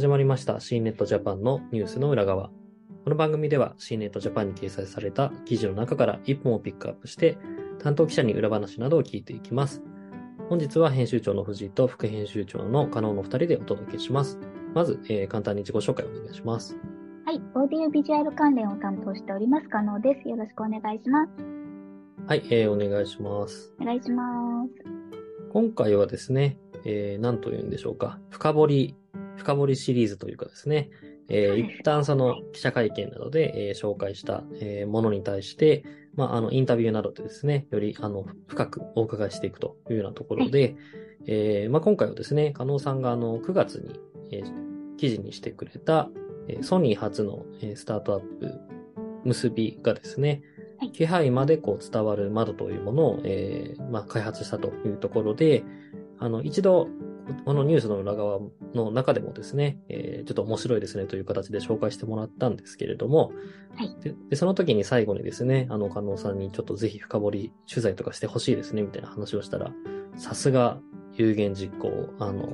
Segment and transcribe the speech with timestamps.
[0.00, 2.48] 始まりました C ネットジャパンのニュースの裏側。
[3.04, 7.36] この番組では C ネットジャパンに掲載された記事の中から1本をピックアップして、
[7.78, 9.82] 担当記者に裏話などを聞いていきます。
[10.48, 14.38] 本日は編集長の藤井と副編集長の加納の2人でお届けします。
[14.74, 16.78] まず、えー簡単に自己紹介をお願いします。
[17.26, 20.26] はい、オーディオビジュアル関連を担当しております、加納です。
[20.26, 21.30] よろしくお願いします。
[22.26, 23.74] はい、えーお願いします。
[23.78, 24.24] お願いしま
[24.64, 24.70] す。
[25.52, 28.18] 今回はですね、えー、何と言うんでしょうか。
[28.30, 28.96] 深掘り、
[29.40, 30.90] 深掘りシリーズというかですね、
[31.28, 40.76] えー一旦その記者会見などで、えー紹介した、えーものに対して、まあ、あの、インタビューなどでですね、より、あの、深くお伺いしていくというようなところで、
[41.26, 46.10] えーまあ、今回はですね、加納さんがあの、9月に、えー記事にしてくれた、
[46.48, 48.60] えーソニー初の、えースタートアップ、
[49.24, 50.42] 結びがですね、
[50.78, 50.92] はい。
[50.92, 55.62] 気配までこう伝わる窓というものを、えーまあ、開発したというところで、
[56.18, 56.88] あの、一度、
[57.44, 58.40] このニュースの裏側
[58.74, 63.32] の中でもですね、えーちょっと面白いですねという形で紹介してもらったんですけれども、
[63.74, 69.72] はいででその時に最後にですね、あの、加納さんにちょっとぜひ深掘り取材とかしてほしいですね、みたいな話をしたら、
[70.16, 70.78] さすが
[71.14, 72.48] 有言実行、あの、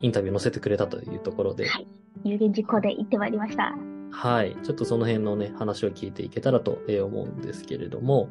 [0.00, 1.86] インタビュー載せてくれたというところで、はい
[2.24, 3.74] 有言実行で言ってまいりました。
[4.10, 4.56] はい。
[4.64, 8.28] ちょっとその辺のね、話を聞いていけたらとえー思うんですけれども、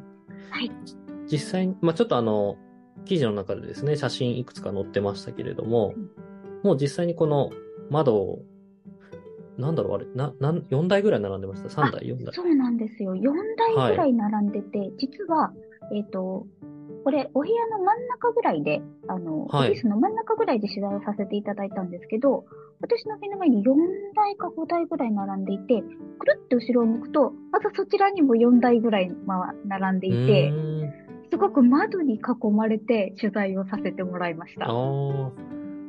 [0.50, 0.70] はい。
[1.30, 2.56] 実際に、まあちょっとあの、
[3.04, 6.10] 記事の中でですね、写真いくつか載ってましたけれどもうん、
[6.62, 7.50] もう実際にこの
[7.90, 8.42] 窓を、
[9.58, 13.14] なんだろう、あれ、な、なん、4台ぐらい並んでました ?3 台 ?4 台そうなんですよ。
[13.14, 13.32] 4
[13.76, 15.52] 台ぐらい並んでて、実は、
[15.92, 16.46] えっ、と、
[17.04, 22.44] これ、お部屋の真ん中ぐらいで、あの、はいオフィスの真ん中ぐらいで取材をさせていただいたんですけど、
[22.80, 23.74] 私の目の前に4
[24.14, 25.82] 台か5台ぐらい並んでいて、
[26.18, 30.52] くるって後ろを向くと、またそちらにも4台ぐらい、まあ、並んでいて
[31.30, 34.66] すごく窓に囲まれて取材をさせてもらいました。
[34.66, 35.32] あは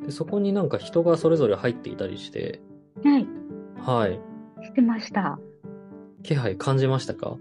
[0.01, 0.05] あ。
[0.05, 2.61] で、そこになんか人がそれぞれ入っていたりして、
[3.03, 3.27] い。
[3.79, 4.19] はい。
[4.63, 5.39] してました。
[6.23, 7.37] 気配感じましたか？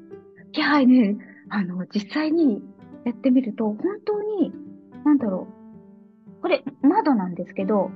[0.52, 1.16] 気配ね、
[1.50, 2.62] あの、実際に
[3.04, 4.52] やってみると、本当に、
[5.04, 5.46] なんだろ
[6.38, 6.42] う。
[6.42, 7.90] これ、窓なんですけど、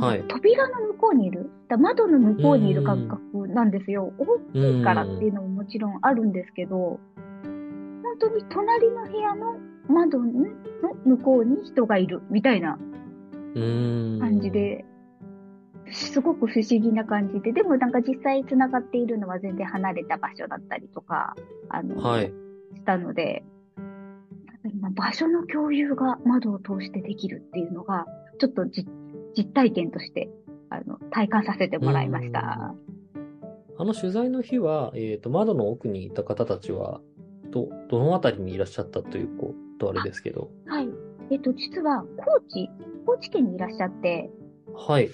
[0.00, 4.12] はい扉の向こうにいる、だ窓の向こうにいる感覚なんですよ。
[4.18, 6.98] 大きいからっていうのももちろんあるんですけど、
[8.18, 10.32] 本当に隣の部屋の窓の
[11.04, 12.78] 向こうに人がいるみたいな。
[13.54, 14.50] 感じ。
[14.50, 14.84] で、
[15.92, 21.34] すごく不思議な感じで、でもなんか実際繋がっているのは全然離れた場所だったりとか、
[21.68, 22.26] あの、はい。
[22.74, 23.44] したので、
[24.80, 28.06] まあ場所の共有が窓を通してできるっていうのが、
[28.38, 28.86] ちょっとじ
[29.36, 30.30] 実体験として、
[30.70, 32.74] あの、体感させてもらいました。
[33.78, 37.00] あの取材の日は、えっ、と、窓の奥にいた方たちは、
[37.50, 40.50] ど、どのあたりにいらっしゃったということあれですけど。
[40.66, 40.88] はい。
[41.30, 42.68] えっと、実は、高知、
[43.06, 44.30] 高知県にいらっしゃって、
[44.74, 45.08] はい。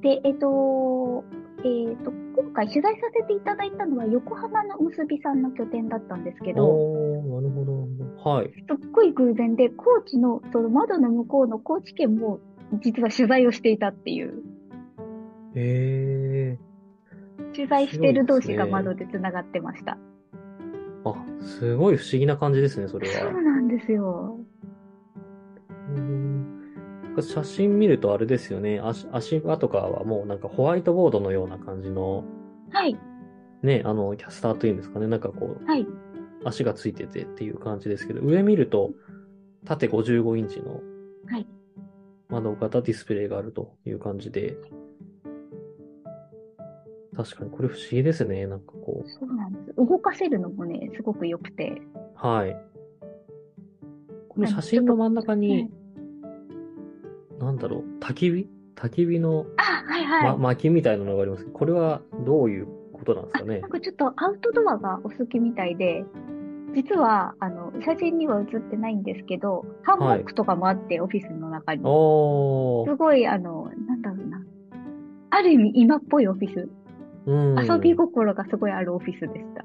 [0.00, 1.24] で、えっと、
[1.64, 8.30] えっと、今回取材させていただいたのは横浜の結びさんの拠点だったんですけど、なるほど。
[8.30, 8.50] はい。
[8.50, 12.40] すっごい偶然で、高知の、その窓の向こうの高知県も、
[12.82, 14.42] 実は取材をしていたっていう、
[15.54, 16.58] へ
[17.54, 19.98] 取材してる同士が窓で繋がってました。
[21.04, 21.10] ー。
[21.10, 23.20] あ、すごい不思議な感じですね、それは。
[23.20, 24.38] そうなんですよ。
[25.96, 26.60] うん
[27.22, 28.80] 写真見るとあれですよね。
[28.80, 32.24] 足、足場とかはもうなんかホワイトボードのような感じの、
[32.70, 32.96] はい、
[33.62, 35.06] ね、あの、キャスターというんですかね。
[35.06, 35.86] なんかこう、はい、
[36.44, 38.92] 足がついててっていう感じですけど、上見ると、
[39.64, 40.80] 縦55インチの
[41.26, 41.46] はい。
[42.28, 44.56] 窓型ディスプレイがあるという感じで、
[47.24, 48.46] 確かにこれ不思議ですね。
[48.46, 49.74] なんかこそうなんです。
[49.76, 51.70] 動かせるのもね、すごく良くて。
[51.94, 52.26] う。
[52.26, 52.56] はい。
[54.28, 55.70] この写真の真ん中うにん、
[57.38, 58.48] なんだろう、焚き火？
[58.76, 60.24] 焚き火の、あ、はいはい。
[60.32, 63.60] ま、薪みたいなのがありますこれはどういうことなんですかね？
[63.60, 63.70] なん。
[63.70, 66.04] かちょっとアウトドアがお好きみたいで、
[66.74, 71.80] 実は、あの、写真には写ってないんですけど、ハンモックとかもあって、オフィスの中に。
[71.80, 74.40] すごい、あの、なんだろうな。
[75.30, 76.68] ある意味今っぽいオフィス。
[77.26, 77.58] うん。
[77.58, 79.64] 遊び心がすごいあるオフィスでした。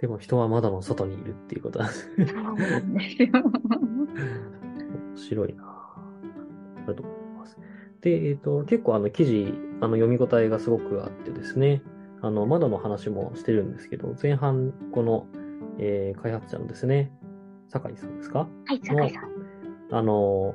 [0.00, 2.26] でも人は窓の外にいるっていうことなんですね。
[2.26, 3.28] そうなんですよ。
[3.32, 7.58] 面白いなぁだと思います。
[8.00, 9.52] で、えっ、と、結構あの記事、
[9.82, 11.82] あの読み応えがすごくあってですね、
[12.22, 15.26] あの、窓の話もしてるんですけど、前半、この、
[15.78, 17.12] えー開発者のですね、
[17.68, 18.48] 酒井さんですか？
[18.66, 19.30] はい、酒井さん。
[19.92, 20.54] あの、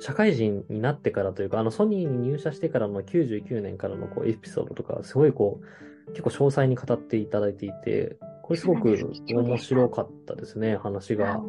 [0.00, 8.96] 社会人になってからというか、あの、ソニーに入社してからの99年からのこうエピソードとか、すごいこう、結構詳細に語っていただいていて、これすごく
[9.28, 11.40] 面白かったですね、話が。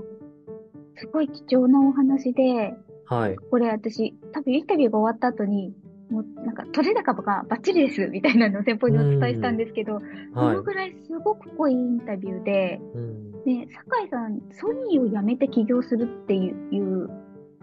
[0.98, 2.74] すごい貴重なお話で、
[3.06, 3.36] はい。
[3.36, 5.74] これ私、多分インタビューが終わった後に、
[6.10, 10.00] もうなんか、取れ高がバッチリですみたいなのを先方にお伝えしたんですけど、
[10.34, 12.80] そのぐらいすごく濃いインタビューで、
[13.46, 17.10] ね、酒井さん、ソニーを辞めて起業するっていう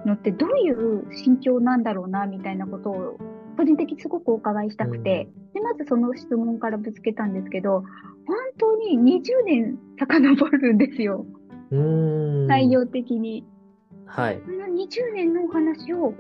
[0.06, 3.18] のってどういう心境なんだろうな、みたいなことを、
[3.56, 7.84] 個人的にすごくお伺いしたくて、で、まずその質問からぶつけたんですけど、
[8.26, 11.26] 本当に20年遡るんですよ。
[11.70, 13.44] 内容的に。
[14.06, 14.40] はい。
[14.40, 16.14] この20年のお話を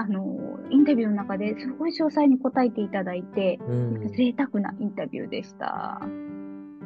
[0.00, 6.00] あの、インタビューの中ですごい詳細に答えていただいて、うん、贅沢なインタビューでした。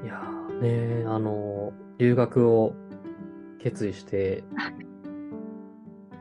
[0.02, 2.72] いやーねあの、留学を
[3.58, 4.44] 決意して、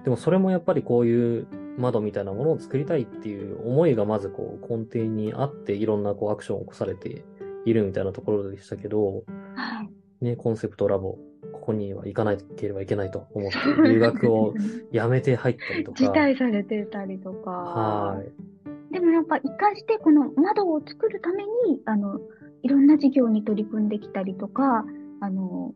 [0.03, 7.23] でもそれもやっぱりこういう窓みたいなものを作りたいっていう思いがまずこう根底にあっていろんなこうアクションを起こされて
[7.65, 9.23] いるみたいなところでしたけど、
[9.55, 9.83] は
[10.21, 11.17] い、ね、コンセプトラボ
[11.51, 13.57] ここには行かなければいけないと思って、
[13.87, 14.53] 留学を
[14.91, 15.97] やめて入ったりとか。
[15.97, 17.51] 辞退されてたりとか。
[17.51, 18.93] はい。
[18.93, 22.19] でもやっぱ一貫してこの窓を作るために、あの、
[22.63, 24.85] いろんな事業に取り組んできたりとか、
[25.21, 25.73] あの、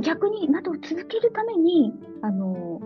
[0.00, 1.92] 逆に窓を続けるために、
[2.22, 2.80] あの、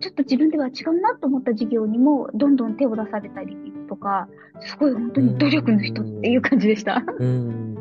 [0.00, 3.56] ちょっと自分では違うなと思った事業にもどんどん手を出されたり
[3.88, 4.28] とか、
[4.60, 7.02] すごい本当に努力の人っていう感じでした。
[7.18, 7.76] うん。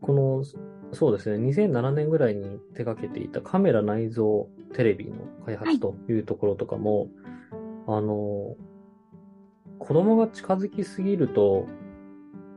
[0.00, 0.44] この
[0.92, 1.44] そうですね。
[1.48, 7.08] 2007年ぐらいに手掛けていたカメラ内蔵テレビの開発というところとかも、はい、
[7.98, 8.56] あの、
[9.78, 11.66] 子供が近づきすぎると、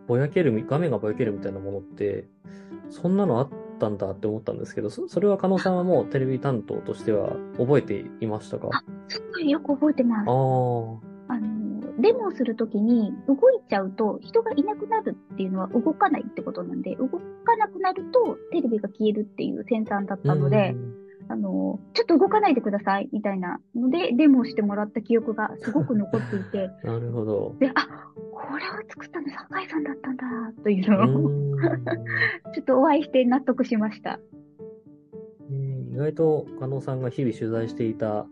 [0.07, 2.25] ぼやける、画面がぼやけるみたいなものって、
[2.89, 3.49] そんなのあっ
[3.81, 8.69] たんだって思ったんですけど、それは加納さんはもうテレビ担当としては覚えていましたか？
[8.71, 10.29] あ、すごいよく覚えてます。
[10.29, 11.33] ああ。
[11.33, 13.37] あの、デモをするときに動い
[13.69, 17.17] ちゃうと人がいなくなるっていうのは動かないってことなんで、動か
[17.57, 20.75] なくなるとテレビが消えるっていうセンサーだったので、
[21.29, 26.69] あの、ちょっと動かないでくださいみたいなので、デモをしてもらった記憶がすごく残っていて。
[26.83, 27.55] なるほど。
[27.59, 28.10] で、あ、
[28.47, 30.25] これを作ったの酒井さんだったんだ、
[30.63, 31.51] というのを
[32.53, 34.19] ちょっとお会いして納得しました。
[35.91, 38.25] 意外と加納さんが日々取材していた、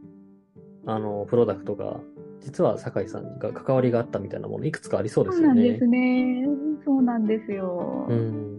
[0.85, 1.99] あの、プロダクトが
[2.41, 5.55] 実は酒井さんが関わりがあったみたいなものいくつかありそうですよね。
[5.55, 6.47] そうなんですね。
[6.85, 8.07] そうなんですよ。
[8.09, 8.57] うん。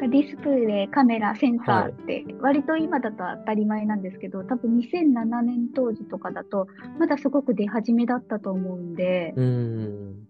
[0.00, 6.66] ディスプレイ、カメラ、センサーって、割と今だと当たり前なんですけど、はい、多分2007年当時とかだと、
[6.98, 10.23] まだすごく出始めだったと思うんで、うん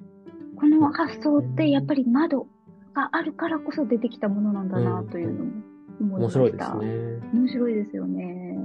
[0.56, 2.46] この発想ってやっぱり窓
[2.94, 5.52] があるからこそ出てきたものなんだなというのも
[6.00, 6.40] 思いました。
[6.40, 7.30] 面白いですね。
[7.32, 8.58] 面白いですよね。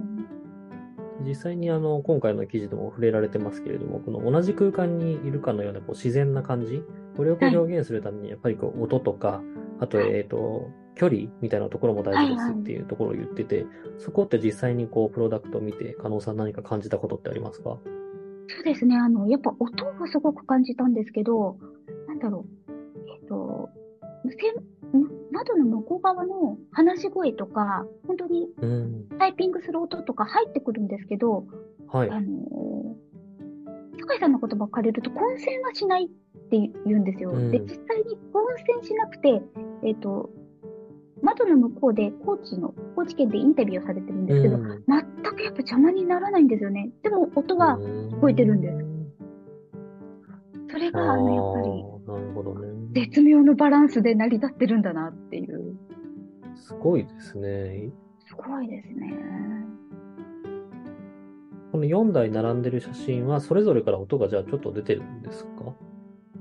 [1.25, 6.83] 実際にあの、今回の記事でも触れられてますけれども、この同じ空間にいるかのようなこう自然な感じ、
[7.17, 9.41] これをこう表現するために、やっぱりこう音とか、
[9.79, 13.65] あと、えっ、と、距離みたいなところも大事ですっていうところを言ってて、
[13.97, 17.77] そこって実際にこう、プロダクトを見て、加納さん何か感じたことってありますか？
[18.47, 18.97] そうですね。
[18.97, 21.57] あの、やっぱ音はすごく感じたんですけど、
[22.19, 22.73] なんだろう。
[23.21, 23.69] えっ、と、
[25.31, 28.47] 窓の向こう側の話し声とか、本当に
[29.17, 31.45] タイピングする音とか入ってくるんですけど、
[31.87, 32.09] はい。
[32.09, 36.07] あのー、酒井さんの言葉を借りると混戦はしないっ
[36.49, 37.31] て言うんですよ。
[37.31, 39.41] うん、で、実際に混戦しなくて、
[39.83, 40.29] えっ、ー、と、
[41.21, 46.89] 窓の向こうで高知の、高知県でインタビューをされてるんですけど、うん、全くやっぱ邪魔にならないんですよね。
[47.03, 48.89] でも音は聞こえてるんです。
[50.71, 52.67] それが、あの、やっぱり、なるほどね。
[52.93, 55.77] 絶妙のバランスで成り立ってるんだなっていう。
[56.55, 57.91] すごいですね。
[58.25, 59.13] すごいですね。
[61.71, 65.49] この4台並んでる写真は、それぞれから音がじゃあちょっと出てるんですか？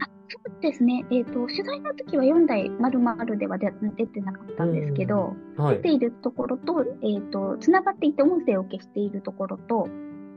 [0.00, 1.04] あそうですね。
[1.10, 3.70] えっ、ー、と、取材の時は4台丸々では出
[4.06, 9.86] てなかったんですけど、はい、出ているところと、えっ、ー、と、繋がっていて音声を消しているところと、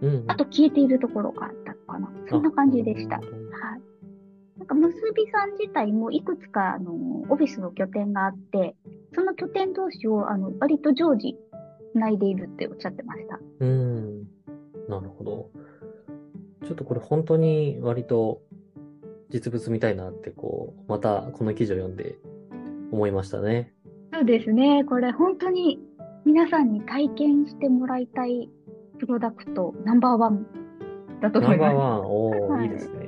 [0.02, 2.12] うん、あと消えているところがあったかな。
[2.30, 3.22] そんな感じでした。
[4.62, 4.66] はい。
[4.66, 6.94] なんか、むすびさん自体もいくつか、あの、
[7.30, 8.76] オフィスの拠点があって、
[9.14, 11.38] その拠点同士を、あの、割と常時、
[11.94, 13.40] 繋いでいるっておっしゃってました。
[13.60, 14.24] うん。
[14.88, 15.50] なるほど。
[16.66, 18.42] ちょっとこれ本当に割と
[19.30, 22.18] 実物みたいなって、こう、またこの記事を読んで
[22.92, 23.74] 思いましたね。
[24.14, 24.84] そうですね。
[24.86, 25.80] これ本当に
[26.26, 28.50] 皆さんに体験してもらいたい
[29.00, 30.46] プロダクトナンバーワン
[31.22, 31.74] だと思います。
[31.74, 33.01] ナンバーワン、おー、はい、いいですね。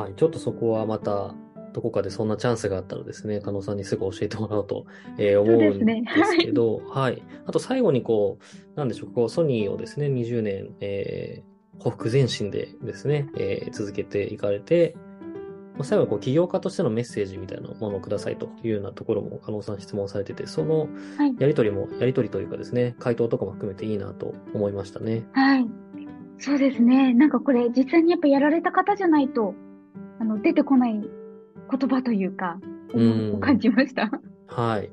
[0.00, 0.14] はい。
[0.14, 1.34] ちょっとそこはまた、
[1.72, 4.86] どこかでそんなチャンスがあったらですね、加納さんにすぐ教えてもらおうと、
[5.18, 7.22] えー、思うんですけど、ね、はい。
[7.46, 14.96] あと最後にこう、なんでしょう、こう、ソニーをですね、20年、えー、ほふ前進でですね、えー、続けていかれて、
[15.74, 20.88] まあ、最後こう、起業家としてのメッセージみたいなものをくださいというようなところも、加納さん質問されてて、その
[21.38, 25.24] やりとりも、はい、やりとりというかですね、回答とかも含めていいなと思いましたね。
[25.32, 25.66] はい。
[26.38, 27.14] そうですね。
[27.14, 29.54] なんかこれ実際にやっぱやられた方じゃないと、
[30.20, 32.60] あの、出てこない言葉というか、
[32.92, 34.10] うんを感じました。
[34.46, 34.90] はい。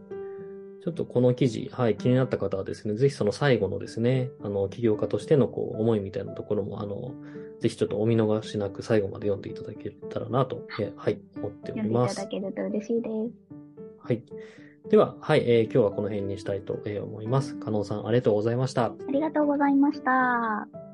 [0.83, 7.13] ちょっとこの記事、はい、気になった方はですね、ぜひその最後のですね、あの、起業家としてのこう、思いみたいなところも、あの、
[7.59, 12.15] ぜひちょっとお見逃しなく最後まで読んでいただけたらなと、えはい、思ってお読んでいります。
[12.15, 13.31] ただけると嬉しいです。
[13.99, 14.23] はい。
[14.89, 17.55] では、はい、えー今日はこの辺にしたいとえー思います。
[17.55, 18.85] 加納さん、ありがとうございました。
[18.85, 20.86] ありがとうございました。